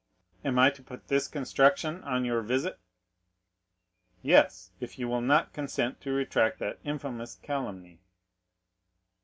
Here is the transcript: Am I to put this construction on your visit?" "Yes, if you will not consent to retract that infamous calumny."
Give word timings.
Am 0.43 0.57
I 0.57 0.71
to 0.71 0.81
put 0.81 1.09
this 1.09 1.27
construction 1.27 2.01
on 2.03 2.25
your 2.25 2.41
visit?" 2.41 2.79
"Yes, 4.23 4.71
if 4.79 4.97
you 4.97 5.07
will 5.07 5.21
not 5.21 5.53
consent 5.53 6.01
to 6.01 6.11
retract 6.11 6.57
that 6.57 6.79
infamous 6.83 7.35
calumny." 7.35 8.01